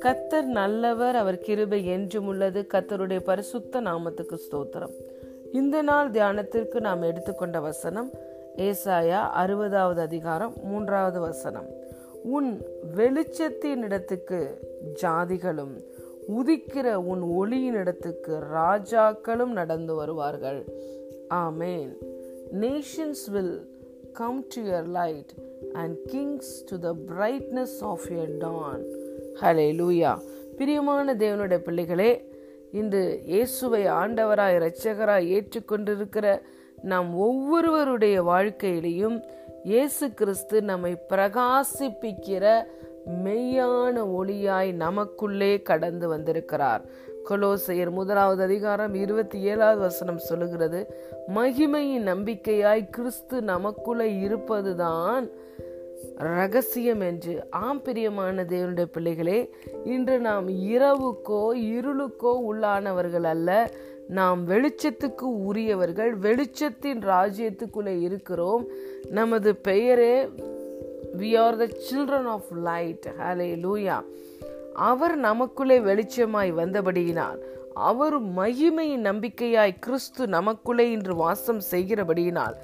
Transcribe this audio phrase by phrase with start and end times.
[0.00, 2.66] கத்தர் நல்லவர் அவர் கிருபை என்றும் உள்ளது.
[2.74, 4.92] கத்தருடைய பரிசுத்த நாமத்துக்கு ஸ்தோத்திரம்.
[5.52, 8.10] இந்த நாள் தியானத்திற்கு நாம் எடுத்துக்கொண்ட வசனம்
[8.56, 11.66] ஏசாயா அறுபதாவது அதிகாரம் மூன்றாவது வசனம்.
[12.22, 12.60] உன்
[12.96, 14.58] வெளிச்சத்தின் இடத்துக்கு
[15.02, 15.84] ஜாதிகளும்
[16.28, 20.64] உதிக்கிற உன் ஒளியின் இடத்துக்கு ராஜாக்களும் நடந்து வருவார்கள்.
[21.34, 21.96] Amen.
[22.60, 23.75] Nations will
[24.16, 25.32] come to your light
[25.72, 28.82] and kings to the brightness of your dawn
[29.80, 30.12] hallelujah
[30.58, 32.10] பிரியமான தேவனுடைய பிள்ளைகளே
[32.72, 36.26] இன்று இயேசுவை ஆண்டவராய் இரட்சகராய் ஏற்றுக்கொண்டிருக்கிற
[36.82, 39.18] நாம் ஒவ்வொருவருடைய வாழ்க்கையிலையும்
[39.64, 42.44] இயேசு கிறிஸ்து நம்மை பிரகாசிப்பிக்கிற
[43.24, 46.82] மெய்யான ஒளியாய் நமக்குள்ளே கடந்து வந்திருக்கிறார்.
[47.30, 50.94] கொலோசையர் முதலாவது அதிகாரம் இருபத்தி ஏழாவது வசனம் சொல்லுகிறது
[51.34, 55.30] மகிமையின் நம்பிக்கையாய் கிறிஸ்து நமக்குள்ளே இருப்பதுதான்
[56.18, 57.46] ரகசியம் என்று.
[57.50, 59.50] ஆம் பிரியமான தேவனுடைய பிள்ளைகளே
[59.84, 63.70] இன்று நாம் இரவுக்கோ இருளுக்கோ உள்ளானவர்கள் அல்ல.
[64.08, 68.66] நாம் வெளிச்சத்துக்கு உரியவர்கள் வெளிச்சத்தின் ராஜ்யத்துக்குள்ளே இருக்கிறோம்.
[69.10, 70.28] நமது பெயரே
[71.18, 73.06] we are the children of light
[73.64, 74.04] hallelujah
[74.76, 77.40] அவர் நமக்குள்ளே வெளிச்சமாய் வந்தபடியினால்
[77.74, 82.56] அவர் மகிமையின் நம்பிக்கையாய் கிறிஸ்து நமக்குள்ளே இன்று வாசம் செய்கிறபடியினால்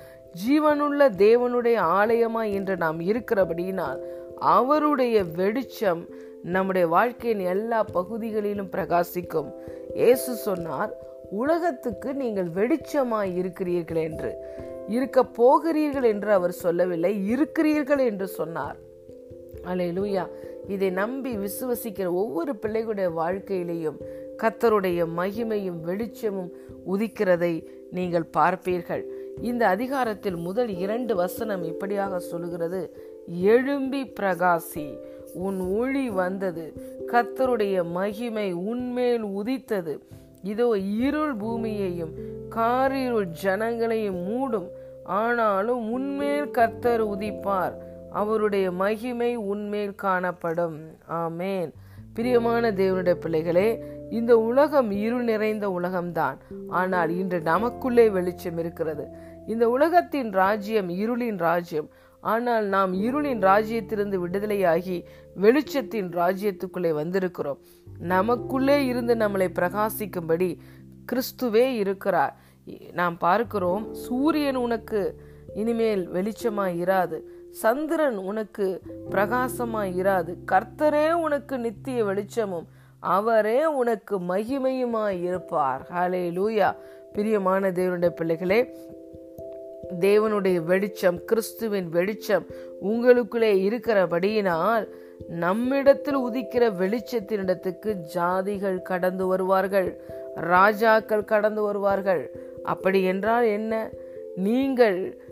[0.46, 4.00] ஜீவனுள்ள தேவனுடைய ஆலயமாய் இன்று நாம் இருக்கிறபடியினால்
[4.38, 6.08] அவருடைய வெளிச்சம்
[6.42, 9.50] நம்முடைய வாழ்க்கையின் எல்லா பகுதிகளிலும் பிரகாசிக்கும்.
[9.94, 10.92] இயேசு சொன்னார்
[11.30, 14.34] உலகத்துக்கு நீங்கள் வெளிச்சமாய் இருக்கிறீர்கள் என்று.
[14.88, 18.77] இருக்க போகிறீர்கள் என்று அவர் சொல்லவில்லை இருக்கிறீர்கள் என்று சொன்னார்.
[19.64, 20.27] அலே லூயா
[20.68, 23.96] இதை நம்பி விசுவசிக்கிற ஒவ்வொரு பிள்ளைகளுடைய வாழ்க்கையிலையும்
[24.42, 26.50] கத்தருடைய மகிமையும் வெளிச்சமும்
[26.86, 29.05] உதிக்கிறதை நீங்கள் பார்ப்பீர்கள்.
[29.40, 32.96] இந்த அதிகாரத்தில் முதல் இரண்டு வசனம் இப்படியாக சொல்லுகிறது.
[33.28, 34.98] எழும்பி பிரகாசி
[35.34, 36.72] உன் ஒளி வந்தது.
[37.06, 40.02] கத்தருடைய மகிமை உன்மேல் உதித்தது.
[40.42, 42.11] இதோ இருள் பூமியையும்
[42.48, 44.67] காரிருள் ஜனங்களையும் மூடும்.
[45.05, 47.72] ஆனாலும் உன்மேல் கத்தர் உதிப்பார்.
[48.12, 50.77] அவருடைய மகிமை உன்மேல் காணப்படும்.
[51.08, 51.70] ஆமேன்.
[52.14, 56.39] பிரியமான தேவனுடைய பிள்ளைகளே இந்த உலகம் இருள் நிறைந்த உலகம்தான்.
[56.68, 59.06] ஆனால் இன்று நமக்குள்ளே வெளிச்சம் இருக்கிறது.
[59.46, 61.89] இந்த உலகத்தின் ராஜ்யம் இருளின் ராஜ்யம்.
[62.20, 65.05] ஆனால் நாம் இருளின் ராஜ்யத்திலிருந்து விடுதலையாகி
[65.40, 67.58] வெளிச்சத்தின் ராஜ்யத்துக்குள்ளே வந்திருக்கிறோம்.
[67.98, 70.58] நமக்குள்ளே இருந்து நம்மளை பிரகாசிக்கும்படி
[71.12, 72.34] கிறிஸ்துவே இருக்கிறார்.
[72.92, 75.01] நாம் பார்க்கிறோம் சூரியன் உனக்கு
[75.55, 77.18] இனிமேல் வெளிச்சமாய் இராது
[77.52, 78.80] சந்திரன் உனக்கு
[79.11, 82.67] பிரகாசமாய் இராது கர்த்தரே உனக்கு நித்திய வெளிச்சமும்
[83.01, 86.77] அவரே உனக்கு மகிமையுமாய் இருப்பார் ஹலே லூயா
[87.13, 88.77] பிரியமான தேவனுடைய பிள்ளைகளே
[90.01, 92.46] தேவனுடைய வெளிச்சம் கிறிஸ்துவின் வெளிச்சம்
[92.83, 94.89] உங்களுக்குள்ளே இருக்கிறபடியினால்
[95.29, 100.01] நம்மிடத்தில் உதிக்கிற வெளிச்சத்தினிடத்துக்கு ஜாதிகள் கடந்து வருவார்கள்
[100.34, 102.30] ராஜாக்கள் கடந்து வருவார்கள்.
[102.63, 103.90] அப்படி என்றால் என்ன?
[104.36, 105.23] நீங்கள்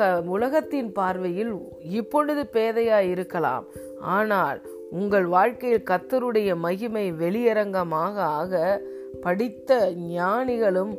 [0.00, 1.52] க உலகத்தின் பார்வையில்
[1.98, 3.64] இப்பொழுது பேதையாய் இருக்கலாம்.
[4.16, 8.62] ஆனால் உங்கள் வாழ்க்கையில் கத்தருடைய மகிமை வெளியரங்கமாக ஆக
[9.24, 9.78] படித்த
[10.16, 10.92] ஞானிகளும்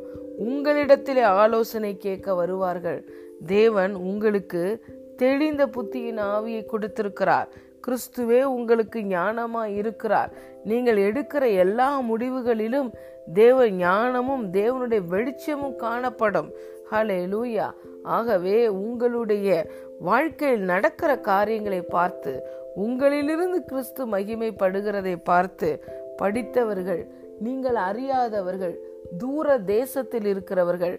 [0.46, 3.00] உங்களிடத்திலே ஆலோசனை கேட்க வருவார்கள்.
[3.46, 4.62] தேவன் உங்களுக்கு
[5.16, 7.50] தெளிந்த புத்தியின் ஆவியை கொடுத்திருக்கிறார்.
[7.86, 10.30] கிறிஸ்துவே உங்களுக்கு ஞானமா இருக்கிறார்.
[10.64, 12.90] நீங்கள் எடுக்கிற எல்லா முடிவுகளிலும்
[13.34, 16.50] தேவ ஞானமும் தேவனுடைய வெளிச்சமும் காணப்படும்.
[16.90, 17.68] ஹலே லூயா
[18.16, 19.48] ஆகவே உங்களுடைய
[20.00, 22.32] வாழ்க்கையில் நடக்கிற காரியங்களை பார்த்து
[22.84, 25.68] உங்களிலிருந்து கிறிஸ்து மகிமைப்படுகிறதை பார்த்து
[26.16, 27.02] படித்தவர்கள்
[27.46, 28.74] நீங்கள் அறியாதவர்கள்
[29.18, 30.96] தூர தேசத்தில் இருக்கிறவர்கள்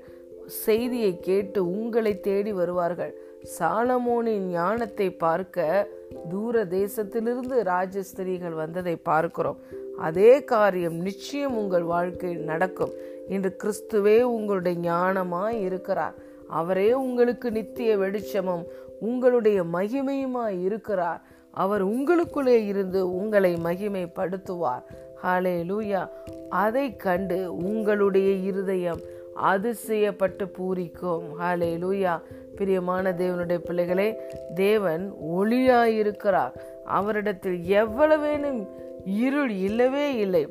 [0.65, 3.13] செய்தியை கேட்டு உங்களை தேடி வருவார்கள்.
[3.59, 5.87] சாலமோனின் ஞானத்தை பார்க்க
[6.29, 9.57] தூர தேசத்திலிருந்து ராஜஸ்திரிகள் வந்ததை பார்க்கிறோம்.
[9.97, 12.89] அதே காரியம் நிச்சயம் உங்கள் வாழ்க்கையில் நடக்கும்.
[13.29, 16.13] இன்று கிறிஸ்துவே உங்களுடைய ஞானமாய் இருக்கிறார்.
[16.47, 18.65] அவரே உங்களுக்கு நித்திய வெளிச்சமும்
[18.99, 21.21] உங்களுடைய மகிமையுமாய் இருக்கிறார்.
[21.51, 24.83] அவர் உங்களுக்குள்ளே இருந்து உங்களை மகிமைப்படுத்துவார்.
[25.23, 26.09] ஹாலே லூயா
[26.49, 28.99] அதை கண்டு உங்களுடைய இருதயம்
[29.43, 31.23] அதிசயப்பட்டு பூரிக்கும்.
[31.41, 32.21] ஹாலே லூயா
[32.55, 34.15] பிரியமான தேவனுடைய பிள்ளைகளே
[34.55, 36.51] தேவன் ஒளியாயிருக்கிறார்.
[36.85, 38.67] அவரிடத்தில் எவ்வளவேனும்
[39.05, 40.47] இருள் இல்லவே இல்லை.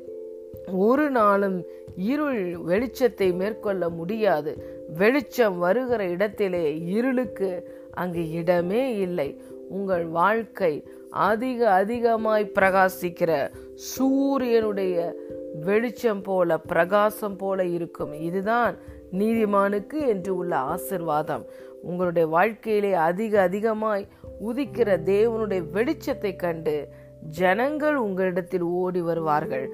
[0.73, 1.65] ஒரு நாளும்
[1.97, 4.81] இருள் வெளிச்சத்தை மேற்கொள்ள முடியாது.
[4.99, 9.41] வெளிச்சம் வருகிற இடத்திலே இருளுக்கு அங்கு இடமே இல்லை.
[9.69, 15.15] உங்கள் வாழ்க்கை அதிக அதிகமாய் பிரகாசிக்கிற சூரியனுடைய
[15.65, 18.13] வெளிச்சம் போல பிரகாசம் போல இருக்கும்.
[18.13, 18.77] இதுதான்
[19.13, 21.45] நீதிமானுக்கு என்று உள்ள ஆசிர்வாதம்.
[21.83, 24.07] உங்களுடைய வாழ்க்கையிலே அதிக அதிகமாய்
[24.45, 26.89] உதிக்கிற தேவனுடைய வெளிச்சத்தை கண்டு
[27.29, 29.71] ஜனங்கள் உங்களிடத்தில் ஓடி வருவார்கள்.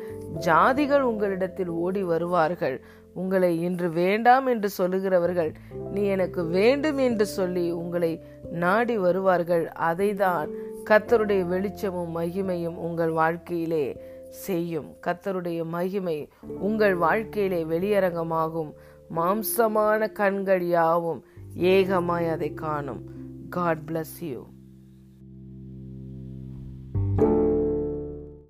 [0.47, 2.81] ஜாதிகள் உங்களிடத்தில் ஓடி வருவார்கள்.
[3.15, 5.55] உங்களை இன்று வேண்டாம் என்று சொல்லுகிறவர்கள்
[5.93, 9.71] நீ எனக்கு வேண்டும் என்று சொல்லி உங்களை நாடி வருவார்கள்.
[9.81, 10.49] அதைதான்
[10.89, 14.97] கத்தருடைய வெளிச்சமும் மகிமையும் உங்கள் வாழ்க்கையிலே செய்யும்.
[15.07, 18.73] கத்தருடைய மகிமை உங்கள் வாழ்க்கையிலே வெளியரங்கமாகும்.
[19.17, 21.25] மாம்சமான கண்கள் யாவும்
[21.57, 23.03] ஏகமாய் அதை காணும்.
[23.51, 24.47] God bless you